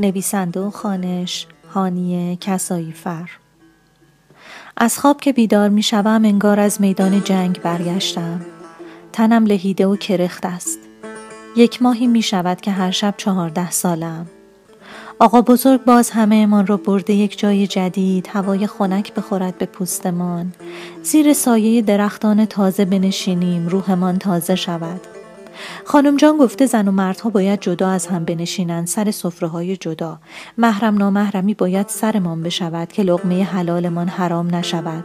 [0.00, 3.30] نویسنده و خانش هانیه کسایی فر.
[4.76, 8.40] از خواب که بیدار می شوم انگار از میدان جنگ برگشتم.
[9.12, 10.78] تنم لهیده و کرخت است.
[11.56, 14.26] یک ماهی می شود که هر شب چهارده سالم.
[15.18, 20.52] آقا بزرگ باز همه امان را برده یک جای جدید هوای خنک بخورد به پوستمان.
[21.02, 25.19] زیر سایه درختان تازه بنشینیم روحمان تازه شود.
[25.84, 30.18] خانم جان گفته زن و مردها باید جدا از هم بنشینند سر سفره های جدا.
[30.58, 35.04] محرم نامحرمی باید سرمان بشود که لغمه حلالمان حرام نشود.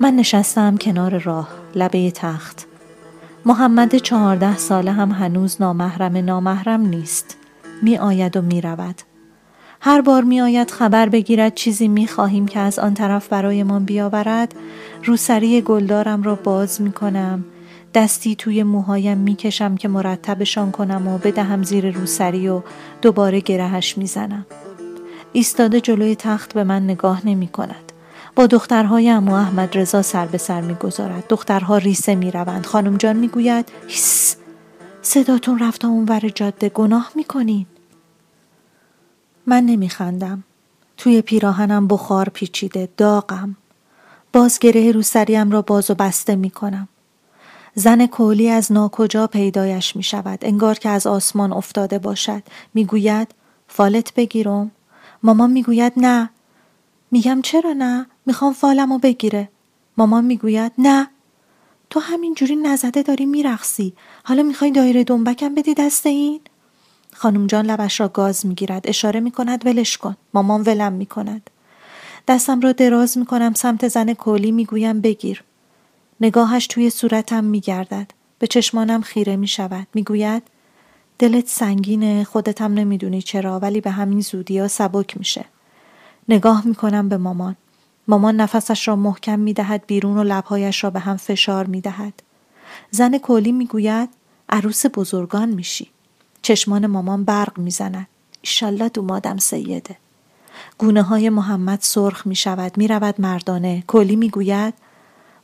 [0.00, 2.66] من نشستم کنار راه لبه تخت.
[3.46, 7.36] محمد چهارده ساله هم هنوز نامحرم نامحرم نیست.
[7.82, 9.02] می آید و می رود.
[9.84, 14.54] هر بار می آید خبر بگیرد چیزی می خواهیم که از آن طرف برایمان بیاورد
[15.04, 17.44] روسری گلدارم را باز می کنم
[17.94, 22.62] دستی توی موهایم می‌کشم که مرتبشان کنم و بدهم زیر روسری و
[23.02, 24.46] دوباره گرهش می‌زنم.
[25.32, 27.92] ایستاده جلوی تخت به من نگاه نمی کند.
[28.36, 31.24] با دخترهای امو احمد رضا سر به سر می‌گذارد.
[31.28, 32.66] دخترها ریسه می‌روند.
[32.66, 34.36] خانم جان می‌گوید هیس
[35.02, 37.66] صداتون رفت اونور جاده گناه می‌کنین.
[39.46, 40.44] من نمیخندم.
[40.96, 43.56] توی پیراهنم بخار پیچیده داغم.
[44.32, 46.88] باز گره روسریم را باز و بسته می‌کنم.
[47.74, 52.42] زن کولی از ناکجا پیدایش می شود انگار که از آسمان افتاده باشد.
[52.74, 53.34] می‌گوید
[53.68, 54.70] فالت بگیرم.
[55.22, 56.30] مامان می‌گوید نه.
[57.10, 59.48] میگم چرا نه؟ می‌خوام فالمو بگیره.
[59.96, 61.08] مامان می‌گوید نه.
[61.90, 63.92] تو همینجوری نزده داری میرخسی
[64.24, 66.40] حالا می‌خوای دایره دنبکم بدی دست این؟
[67.12, 70.16] خانم جان لبش را گاز می‌گیرد اشاره می‌کند ولش کن.
[70.34, 71.50] مامان ولم می‌کند.
[72.28, 75.44] دستم را دراز می‌کنم سمت زن کولی می‌گویم بگیر.
[76.22, 80.42] نگاهش توی صورتم میگردد به چشمانم خیره می شود می گوید
[81.18, 85.44] دلت سنگینه خودتم نمی‌دونی چرا ولی به همین زودی ها سبک میشه
[86.28, 87.56] نگاه می‌کنم به مامان
[88.08, 92.22] مامان نفسش را محکم می دهد بیرون و لبهایش را به هم فشار می دهد.
[92.90, 94.08] زن کولی می گوید
[94.48, 95.90] عروس بزرگان میشی.
[96.42, 98.08] چشمان مامان برق می‌زند.
[98.40, 99.96] ایشالله دومادم سیده.
[100.78, 103.84] گونه های محمد سرخ می شود می رود مردانه.
[103.86, 104.74] کولی می گوید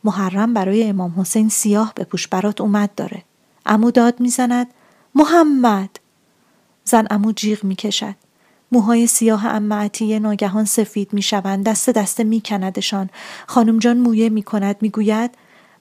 [0.04, 3.22] محرم برای امام حسین سیاه بپوش برات اومد داره
[3.66, 4.66] امو داد می‌زند
[5.14, 5.90] محمد
[6.84, 8.14] زن امو جیغ می‌کشد
[8.72, 13.10] موهای سیاه امعتی ناگهان سفید می‌شوند دست دسته میکندشان
[13.46, 15.30] خانم جان مویه می‌کند می‌گوید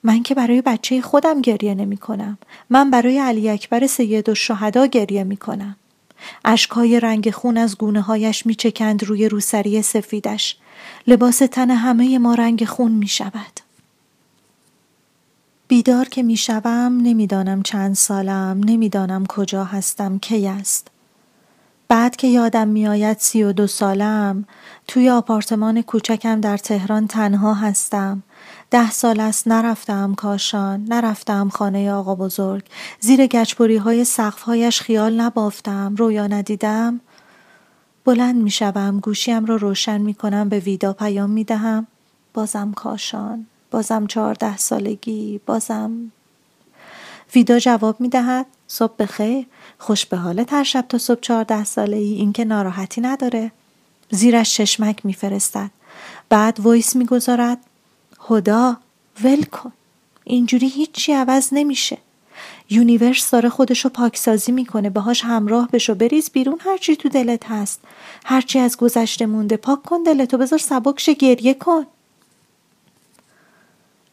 [0.02, 2.38] من که برای بچه خودم گریه نمی کنم.
[2.70, 5.76] من برای علی اکبر سید و شهدا گریه می کنم.
[6.44, 10.56] اشکهای رنگ خون از گونه هایش می چکند روی روسری سفیدش.
[11.06, 13.67] لباس تن همه ما رنگ خون می شود.
[15.68, 20.88] بیدار که می‌شوم نمی‌دانم چند سالم نمی‌دانم کجا هستم کی است.
[21.88, 24.44] بعد که یادم میآید سی و دو سالم
[24.88, 28.22] توی آپارتمان کوچکم در تهران تنها هستم.
[28.70, 32.64] ده سال است نرفتم کاشان نرفتم خانه آقا بزرگ.
[33.00, 37.00] زیر گچبری های سقفهایش خیال نبافتم رویا ندیدم.
[38.04, 41.86] بلند می شوم گوشیم را روشن می کنم به ویدا پیام می دهم
[42.34, 43.46] بازم کاشان.
[43.70, 46.12] بازم چهارده سالگی بازم.
[47.34, 49.46] ویدا جواب می دهد صبح بخیر.
[49.78, 53.52] خوش به حالت هر شب تا صبح چهارده ساله ای این که ناراحتی نداره.
[54.10, 55.70] زیرش چشمک میفرستد.
[56.28, 57.58] بعد voice می‌گذارد
[58.18, 58.76] خدا
[59.24, 59.72] ول کن.
[60.24, 61.98] اینجوری هیچی عوض نمیشه.
[62.70, 67.80] universe داره خودشو پاکسازی می‌کنه باهاش همراه بشو بریز بیرون هرچی تو دلت هست.
[68.24, 71.86] هرچی از گذشته مونده پاک کن دلتو بذار سبک شه گریه کن.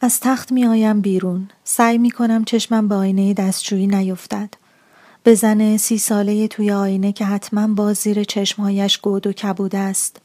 [0.06, 4.54] از تخت میآیم بیرون سعی می‌کنم چشمم به آینه دستشویی نیفتد
[5.22, 10.16] به زن سی ساله توی آینه که حتما با زیر چشمهایش گود و کبود است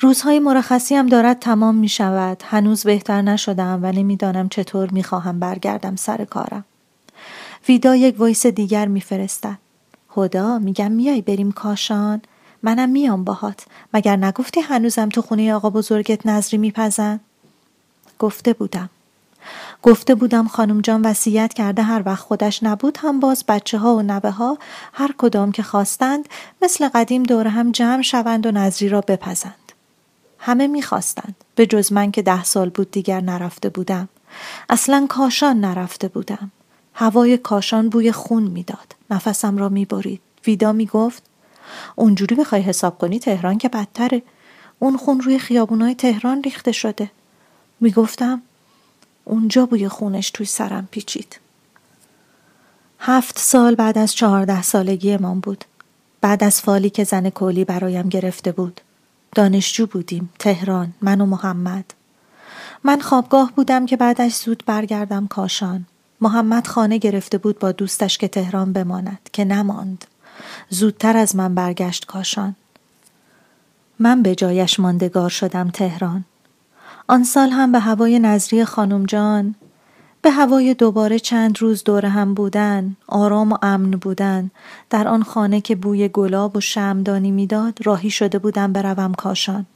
[0.00, 2.42] روزهای مرخصی هم دارد تمام می شود.
[2.44, 6.64] هنوز بهتر نشدم و نمی‌دانم چطور می خواهم برگردم سر کارم.
[7.68, 9.58] ویدا یک ویس دیگر میفرستد.
[10.08, 12.22] خدا میگم میای بریم کاشان؟
[12.62, 13.64] منم میام باهات.
[13.94, 17.20] مگر نگفتی هنوزم تو خونه آقا بزرگت نظری میپزن؟
[18.18, 18.90] گفته بودم.
[19.82, 24.02] گفته بودم خانم جان وصیت کرده هر وقت خودش نبود هم باز بچه ها و
[24.02, 24.58] نوه ها
[24.92, 26.28] هر کدام که خواستند
[26.62, 29.72] مثل قدیم دور هم جمع شوند و نظری را بپزند.
[30.38, 31.34] همه می‌خواستند.
[31.54, 34.08] به جز من که ده سال بود دیگر نرفته بودم.
[34.70, 36.50] اصلا کاشان نرفته بودم.
[36.94, 38.94] هوای کاشان بوی خون می‌داد.
[39.10, 40.20] نفسم را می‌برید.
[40.46, 41.22] ویدا می‌گفت
[41.96, 44.22] اونجوری بخوای حساب کنی تهران که بدتره.
[44.78, 47.10] اون خون روی خیابونای تهران ریخته شده.
[47.80, 48.42] می‌گفتم
[49.24, 51.40] اونجا بوی خونش توی سرم پیچید.
[53.00, 55.64] هفت سال بعد از چهارده سالگی من بود.
[56.20, 58.80] بعد از فالی که زن کولی برایم گرفته بود.
[59.34, 61.94] دانشجو بودیم تهران من و محمد.
[62.84, 65.86] من خوابگاه بودم که بعدش زود برگردم کاشان.
[66.20, 70.04] محمد خانه گرفته بود با دوستش که تهران بماند که نماند.
[70.70, 72.56] زودتر از من برگشت کاشان.
[73.98, 76.24] من به جایش ماندگار شدم تهران.
[77.08, 79.54] آن سال هم به هوای نظری خانم جان
[80.22, 84.50] به هوای دوباره چند روز دور هم بودن آرام و امن بودن.
[84.90, 89.66] در آن خانه که بوی گلاب و شمدانی می‌داد راهی شده بودم بروم کاشان.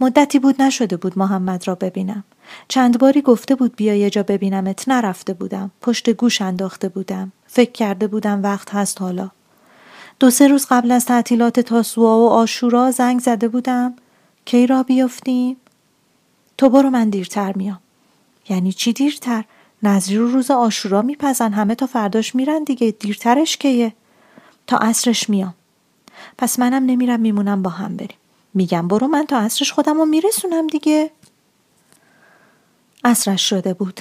[0.00, 2.24] مدتی بود نشده بود محمد را ببینم.
[2.68, 4.88] چند باری گفته بود بیا یه جا ببینمت.
[4.88, 5.70] نرفته بودم.
[5.82, 7.32] پشت گوش انداخته بودم.
[7.46, 9.30] فکر کرده بودم وقت هست حالا.
[10.20, 13.94] دو سه روز قبل از تعطیلات تاسوعا و آشورا زنگ زده بودم.
[14.44, 15.56] کی را بیفتیم
[16.58, 17.80] تو برو من دیرتر میام.
[18.48, 19.44] یعنی چی دیرتر؟
[19.82, 23.92] نظری رو روز آشورا میپزن همه تا فرداش میرن دیگه دیرترش کیه؟
[24.66, 25.54] تا عصرش میام.
[26.38, 28.18] پس منم نمیرم میمونم با هم بریم.
[28.54, 31.10] میگم برو من تا عصرش خودم رو میرسونم دیگه.
[33.04, 34.00] عصرش شده بود.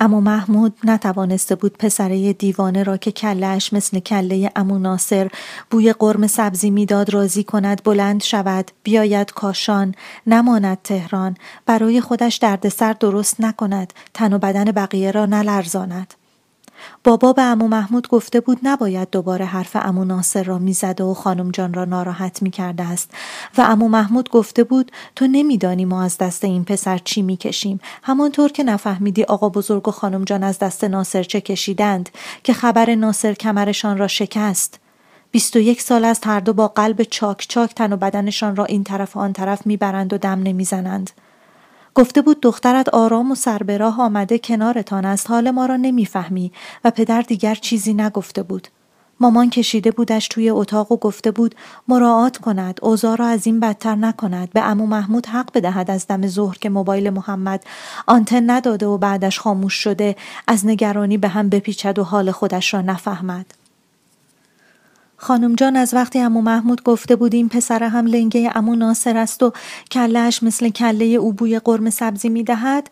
[0.00, 5.30] اما محمود نتوانسته بود پسره دیوانه را که کلش مثل کله امو ناصر
[5.70, 9.94] بوی قرم سبزی می‌داد راضی کند بلند شود بیاید کاشان
[10.26, 11.36] نماند تهران.
[11.66, 16.14] برای خودش دردسر درست نکند تن و بدن بقیه را نلرزاند.
[17.04, 21.50] بابا به امو محمود گفته بود نباید دوباره حرف امو ناصر را می‌زده و خانم
[21.50, 23.10] جان را ناراحت می‌کرده است.
[23.58, 27.80] و امو محمود گفته بود تو نمیدانی ما از دست این پسر چی می‌کشیم.
[28.02, 32.08] همانطور که نفهمیدی آقا بزرگ و خانم جان از دست ناصر چه کشیدند
[32.42, 34.80] که خبر ناصر کمرشان را شکست.
[35.30, 38.64] بیست و یک سال است هر دو با قلب چاک چاک تن و بدنشان را
[38.64, 41.10] این طرف و آن طرف می‌برند و دم نمی‌زنند.
[41.98, 46.52] گفته بود دخترت آرام و سربراه آمده کنارتان است حال ما را نمی‌فهمی
[46.84, 48.68] و پدر دیگر چیزی نگفته بود.
[49.20, 51.54] مامان کشیده بودش توی اتاق و گفته بود
[51.88, 54.50] مراعات کند اوضاع را از این بدتر نکند.
[54.50, 57.64] به امو محمود حق بدهد از دم ظهر که موبایل محمد
[58.06, 62.80] آنتن نداده و بعدش خاموش شده از نگرانی به هم بپیچد و حال خودش را
[62.80, 63.46] نفهمد.
[65.20, 69.42] خانم جان از وقتی امو محمود گفته بود این پسر هم لنگه امو ناصر است
[69.42, 69.52] و
[69.90, 72.90] کلهش مثل کله او بوی قرم سبزی می دهد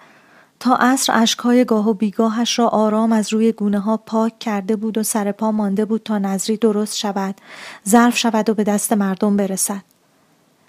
[0.61, 4.99] تا عصر اشکهای گاه و بیگاهش را آرام از روی گونه ها پاک کرده بود
[4.99, 7.35] و سر پا مانده بود تا نظری درست شود
[7.89, 9.83] ظرف شود و به دست مردم برسد.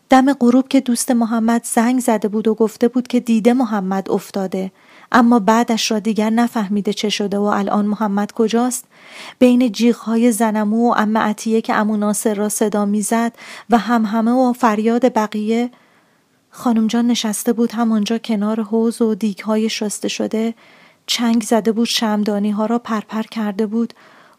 [0.10, 4.72] دم غروب که دوست محمد زنگ زده بود و گفته بود که دیده محمد افتاده.
[5.12, 8.86] اما بعدش را دیگر نفهمیده چه شده و الان محمد کجاست
[9.40, 13.36] بین جیغهای زنمو و ام عطیه که امو ناصر را صدا می‌زد
[13.70, 15.70] و هم همه و فریاد بقیه
[16.50, 20.54] خانم جان نشسته بود همانجا کنار حوز و دیگهای شسته شده
[21.06, 23.94] چنگ زده بود شمدانی ها را پرپر کرده بود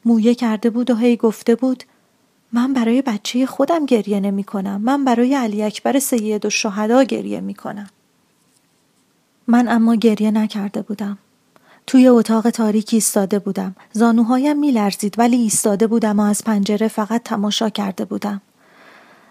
[0.04, 1.84] مویه کرده بود و هی گفته بود
[2.52, 4.80] من برای بچه خودم گریه نمی کنم.
[4.80, 7.90] من برای علی اکبر سید و شهدا گریه می کنم.
[9.48, 11.18] من اما گریه نکرده بودم.
[11.86, 13.76] توی اتاق تاریکی ایستاده بودم.
[13.92, 18.40] زانوهایم می لرزید ولی ایستاده بودم و از پنجره فقط تماشا کرده بودم.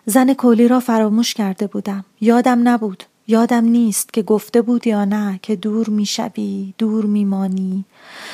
[0.05, 2.05] زن کولی را فراموش کرده بودم.
[2.21, 3.03] یادم نبود.
[3.27, 7.86] یادم نیست که گفته بود یا نه که دور می‌شوی دور میمانی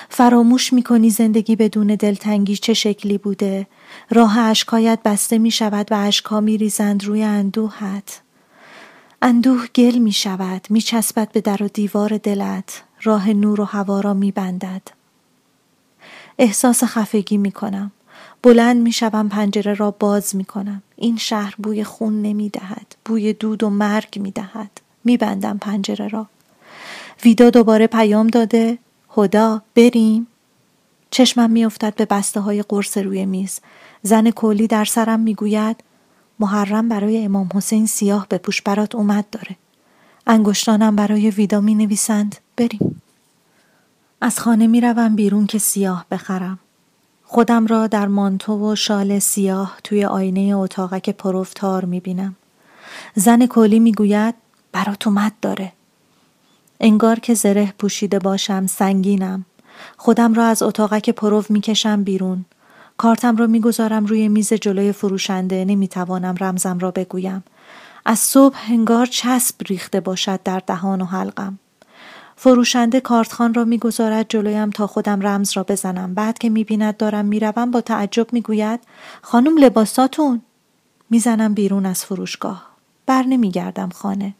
[0.09, 3.67] فراموش می‌کنی زندگی بدون دلتنگی چه شکلی بوده
[4.09, 8.22] راه اشکایت بسته می شود و اشکا می ریزند روی اندوهت
[9.25, 13.99] اندوه گل می شود می چسبد به در و دیوار دلت راه نور و هوا
[13.99, 14.81] را می بندد.
[16.37, 17.91] احساس خفگی می کنم.
[18.41, 20.81] بلند می شوم پنجره را باز می کنم.
[20.95, 24.71] این شهر بوی خون نمی دهد بوی دود و مرگ می دهد.
[25.03, 26.27] می بندم پنجره را.
[27.25, 28.77] ویدا دوباره پیام داده.
[29.17, 30.27] هدا بریم.
[31.11, 33.59] چشمم میافتد به بسته های قرص روی میز.
[34.01, 35.83] زن کولی در سرم می‌گوید
[36.39, 39.55] محرم برای امام حسین سیاه بپوش برات اومد داره.
[40.27, 43.01] انگشتانم برای ویدا می نویسند بریم.
[44.21, 46.59] از خانه می روم بیرون که سیاه بخرم.
[47.23, 52.35] خودم را در مانتو و شال سیاه توی آینه اتاقک پروفتار می بینم
[53.15, 54.35] زن کولی می گوید
[54.71, 55.73] برات اومد داره.
[56.79, 59.45] انگار که زره پوشیده باشم سنگینم.
[59.97, 62.45] خودم را از اتاقک پرو می‌کشم بیرون.
[62.97, 67.43] کارتم را می‌گذارم روی میز جلوی فروشنده نمی‌توانم رمزم را بگویم.
[68.05, 71.59] از صبح هنگار چسب ریخته باشد در دهان و حلقم.
[72.35, 76.13] فروشنده کارتخان را می‌گذارد جلویم تا خودم رمز را بزنم.
[76.13, 78.79] بعد که می‌بیند دارم می‌روم با تعجب می‌گوید
[79.21, 80.41] خانم لباساتون؟
[81.09, 82.67] می‌زنم بیرون از فروشگاه.
[83.05, 84.33] بر نمیگردم خانه.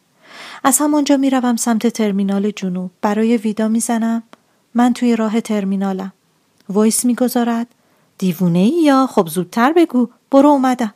[0.64, 2.92] از همانجا می‌روم سمت ترمینال جنوب.
[3.02, 4.24] برای ویدا می‌زنم.
[4.76, 6.14] من توی راه ترمینالم.
[6.70, 7.68] وایس می‌گذارد
[8.18, 10.10] دیوونه ای یا خب زودتر بگو.
[10.32, 10.94] برو اومدم.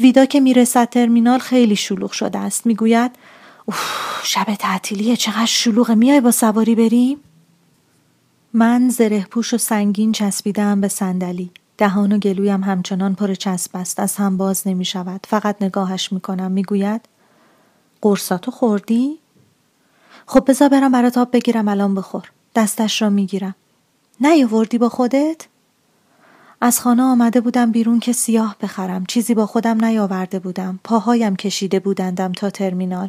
[0.00, 2.66] ویدا که می‌رسد ترمینال خیلی شلوغ شده است.
[2.66, 3.10] می‌گوید
[3.66, 3.76] اوه
[4.22, 7.20] شب تعطیلیه چقدر شلوغه میای با سواری بریم؟
[8.52, 11.50] من زره پوش و سنگین چسبیدم به صندلی.
[11.78, 14.00] دهان و گلویم همچنان پر چسب است.
[14.00, 17.00] از هم باز نمی شود فقط نگاهش می کنم می گوید
[18.02, 19.18] قرصاتو خوردی؟
[20.26, 22.30] خب بذار برم برات آب بگیرم الان بخور.
[22.54, 23.54] دستش را می‌گیرم.
[24.20, 25.46] نیاوردی با خودت؟
[26.60, 31.80] از خانه آمده بودم بیرون که سیاه بخرم چیزی با خودم نیاورده بودم پاهایم کشیده
[31.80, 33.08] بودندم تا ترمینال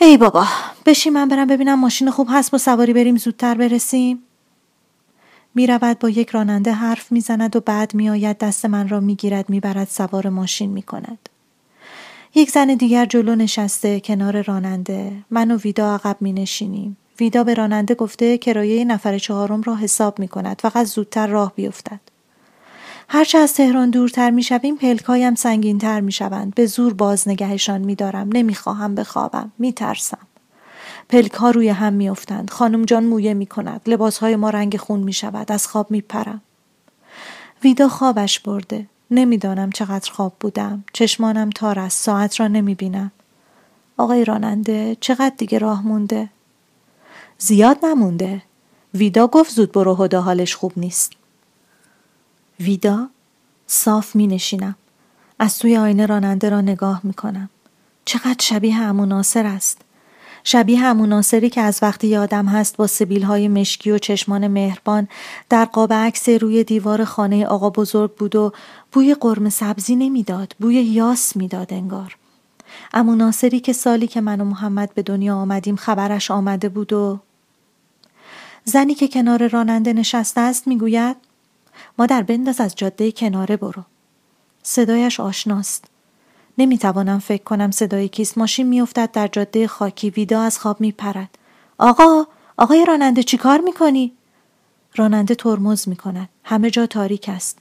[0.00, 0.46] ای بابا
[0.86, 4.22] بشی من برم ببینم ماشین خوب هست با سواری بریم زودتر برسیم
[5.54, 9.88] می رود با یک راننده حرف می‌زند و بعد میآید دست من را می‌گیرد می‌برد
[9.88, 11.28] سوار ماشین می کند.
[12.34, 16.96] یک زن دیگر جلو نشسته کنار راننده من و ویدا عقب می نشینیم.
[17.20, 22.00] ویدا به راننده گفته کرایه نفر چهارم را حساب می کند فقط زودتر راه بیفتد.
[23.12, 26.54] هرچه از تهران دورتر می شویم پلکایم سنگین تر می شوند.
[26.54, 28.28] به زور باز نگهشان می دارم.
[28.32, 29.52] نمی خواهم بخوابم.
[29.58, 30.18] می ترسم.
[31.08, 32.50] پلک ها روی هم می افتند.
[32.50, 33.80] خانم جان مویه می کند.
[33.86, 35.52] لباس های ما رنگ خون می شود.
[35.52, 36.40] از خواب می پرم.
[37.64, 38.86] ویدا خوابش برده.
[39.10, 40.84] نمی‌دانم چقدر خواب بودم.
[40.92, 42.04] چشمانم تار است.
[42.04, 43.12] ساعت را نمی بینم.
[43.96, 46.28] آقای راننده چقدر دیگه راه مونده؟
[47.38, 48.42] زیاد نمونده.
[48.94, 51.19] ویدا گفت زود برو هدا حالش خوب نیست.
[52.60, 53.08] ویدا
[53.66, 54.74] صاف می نشینم.
[55.38, 57.50] از توی آینه راننده را نگاه می کنم.
[58.04, 59.80] چقدر شبیه امو ناصر است.
[60.44, 65.08] شبیه همون ناصری که از وقتی یادم هست با سبیل های مشکی و چشمان مهربان
[65.48, 68.52] در قاب عکس روی دیوار خانه آقا بزرگ بود و
[68.92, 72.16] بوی قرم سبزی نمی‌داد بوی یاس می‌داد انگار
[72.92, 77.18] امو ناصری که سالی که من و محمد به دنیا آمدیم خبرش آمده بود و
[78.64, 81.16] زنی که کنار راننده نشسته است می‌گوید
[81.98, 83.82] مادر بنداز از جاده کناره برو.
[84.62, 85.84] صدایش آشناست.
[86.58, 88.38] نمی‌توانم فکر کنم صدای کیست.
[88.38, 90.10] ماشین میافتد در جاده خاکی.
[90.10, 91.38] ویدا از خواب میپرد.
[91.78, 94.12] آقا آقای راننده چیکار می‌کنی؟
[94.96, 96.28] راننده ترمز می‌کند.
[96.44, 97.58] همه جا تاریک است.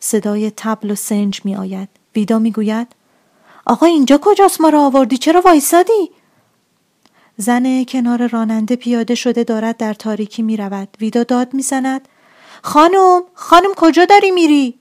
[0.00, 1.88] صدای تبل و سنج میآید.
[2.16, 2.86] ویدا می‌گوید
[3.66, 6.10] آقا اینجا کجاست ما را آوردی؟ چرا وایسادی؟
[7.36, 10.88] زن کنار راننده پیاده شده دارد در تاریکی می رود.
[11.00, 12.08] ویدا داد می‌زند
[12.62, 14.74] خانم خانم کجا داری میری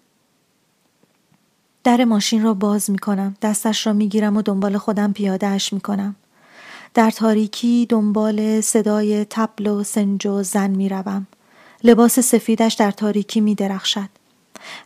[1.83, 3.36] در ماشین را باز می کنم.
[3.41, 6.15] دستش را می گیرم و دنبال خودم پیادهش می کنم.
[6.93, 11.27] در تاریکی دنبال صدای تبل و سنج و زن می روم.
[11.83, 14.09] لباس سفیدش در تاریکی می درخشد.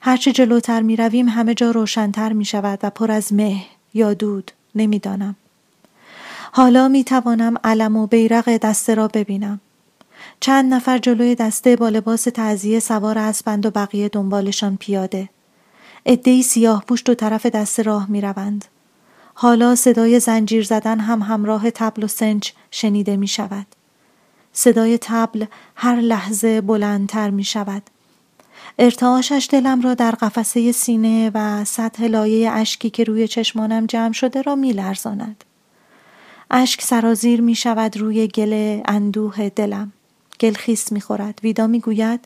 [0.01, 4.51] هرچه جلوتر می رویم همه جا روشنتر می شود و پر از مه یا دود
[4.75, 5.35] نمی‌دانم.
[6.51, 9.59] حالا می توانم علم و بیرق دسته را ببینم.
[10.43, 15.29] چند نفر جلوی دسته با لباس تعذیه سوار اسبند و بقیه دنبالشان پیاده.
[16.05, 18.65] ادهی سیاه پوش دو طرف دست راه می روند.
[19.33, 23.65] حالا صدای زنجیر زدن هم همراه تبل و سنج شنیده می شود.
[24.53, 25.45] صدای تبل
[25.75, 27.83] هر لحظه بلندتر می شود.
[28.79, 34.41] ارتعاشش دلم را در قفسه سینه و سطح لایه اشکی که روی چشمانم جمع شده
[34.41, 35.43] را می لرزاند.
[36.51, 39.91] اشک سرازیر می شود روی گل اندوه دلم.
[40.43, 41.39] گل خیس می خورد.
[41.43, 42.25] ویدا می گوید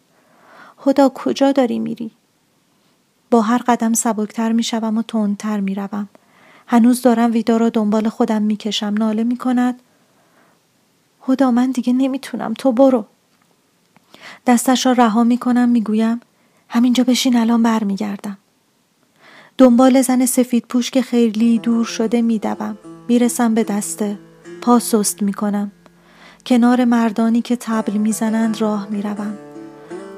[0.77, 2.12] خدا کجا داری میری؟
[3.31, 6.09] با هر قدم سبکتر می شوم و تندتر می روم.
[6.67, 8.93] هنوز دارم ویدا را دنبال خودم می کشم.
[8.97, 9.79] ناله می کند.
[11.19, 13.05] خدا من دیگه نمی‌تونم تو برو.
[14.47, 16.19] دستش را رها می کنم می گویم
[16.69, 18.38] همینجا بشین الان برمیگردم.
[19.57, 22.77] دنبال زن سفید پوش که خیلی دور شده میدوم.
[23.07, 24.19] می‌رسم به دسته.
[24.62, 25.71] پا سست می‌کنم.
[26.48, 29.38] کنار مردانی که تبل می‌زنند راه می‌روم.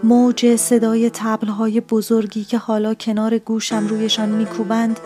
[0.04, 5.00] موج صدای تبلهای بزرگی که حالا کنار گوشم رویشان میکوبند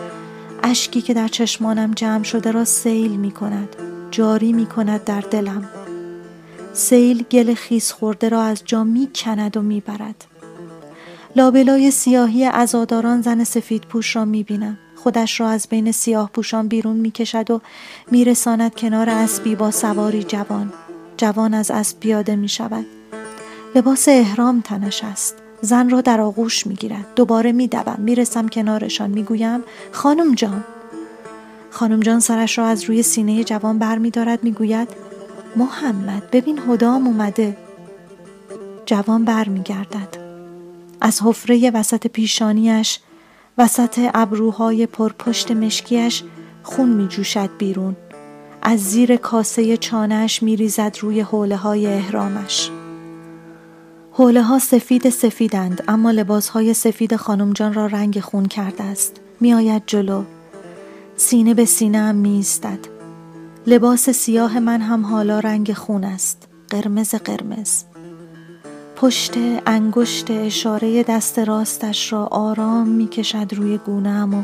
[0.63, 3.75] اشکی که در چشمانم جمع شده را سیل می کند
[4.11, 5.69] جاری می کند در دلم.
[6.73, 10.25] سیل گل خیس خورده را از جا می کند و می برد
[11.35, 16.67] لابلای سیاهی ازاداران زن سفید پوش را می بینم خودش را از بین سیاه پوشان
[16.67, 17.61] بیرون می کشد و
[18.11, 20.73] می رساند کنار اسبی با سواری جوان.
[21.23, 22.85] جوان از اسب پیاده می شود
[23.75, 25.35] لباس احرام تنش است.
[25.61, 29.09] زن را در آغوش می گیرد دوباره می دوم می رسم کنارشان.
[29.09, 30.63] می گویم خانم جان.
[31.69, 34.87] خانم جان سرش را از روی سینه جوان بر می دارد می گوید
[35.55, 37.57] محمد ببین هدام اومده.
[38.85, 40.17] جوان بر می گردد
[41.01, 42.99] از حفره وسط پیشانیش
[43.57, 46.23] وسط ابروهای پرپشت مشکیش
[46.63, 47.95] خون می جوشد بیرون.
[48.65, 52.69] از زیر کاسه چانهش می ریزد روی حوله های احرامش.
[54.11, 59.15] حوله ها سفید سفیدند اما لباس های سفید خانم جان را رنگ خون کرده است.
[59.39, 60.23] می آید جلو.
[61.15, 62.79] سینه به سینه هم می استد.
[63.67, 66.47] لباس سیاه من هم حالا رنگ خون است.
[66.69, 67.83] قرمز قرمز.
[68.95, 69.33] پشت
[69.65, 74.43] انگشت اشاره دست راستش را آرام می کشد روی گونهام و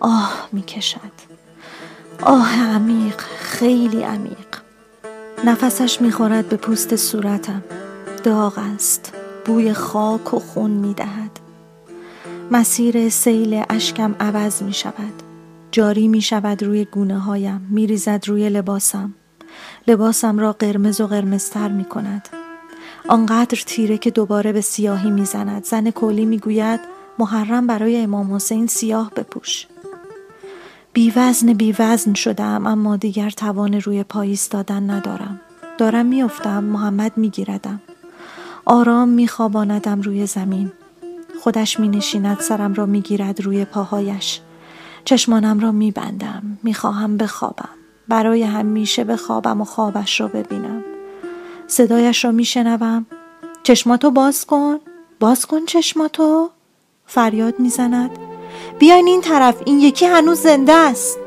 [0.00, 1.35] آه می کشد
[2.22, 4.46] آه عمیق خیلی عمیق.
[5.44, 7.62] نفسش می خورد به پوست صورتم.
[8.24, 9.12] داغ است
[9.44, 11.30] بوی خاک و خون می دهد
[12.50, 15.22] مسیر سیل اشکم عوض می شود
[15.72, 19.14] جاری می شود روی گونه هایم می ریزد روی لباسم.
[19.88, 22.28] لباسم را قرمز و قرمزتر می کند
[23.08, 25.64] آنقدر تیره که دوباره به سیاهی می‌زند.
[25.64, 26.80] زن کولی می‌گوید
[27.18, 29.66] محرم برای امام حسین سیاه بپوش.
[30.96, 35.40] بیوزن بیوزن شدم اما دیگر توان روی پای ایستادن ندارم.
[35.78, 37.80] دارم میافتم محمد میگیردم.
[38.64, 40.72] آرام میخواباندم روی زمین.
[41.40, 44.40] خودش مینشیند سرم را می‌گیرد روی پاهایش.
[45.04, 47.68] چشمانم را میبندم می‌خواهم بخوابم.
[48.08, 50.84] برای همیشه بخوابم و خوابش را ببینم.
[51.66, 53.06] صدایش را میشنوم.
[53.62, 54.78] چشماتو باز کن.
[55.20, 56.50] باز کن چشماتو.
[57.06, 58.10] فریاد می‌زند.
[58.78, 61.18] بیاین این طرف این یکی هنوز زنده است.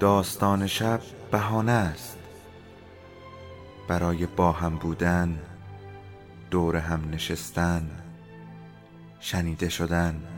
[0.00, 2.18] داستان شب بهانه است.
[3.88, 5.38] برای با هم بودن
[6.50, 7.90] دور هم نشستن
[9.20, 10.37] شنیده شدن.